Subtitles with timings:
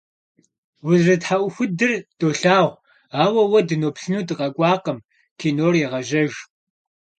[0.87, 2.79] Узэрытхьэӏухудыр долъагъу,
[3.23, 4.99] ауэ уэ дыноплъыну дыкъэкӏуакъым,
[5.39, 6.33] кинор егъэжьэж.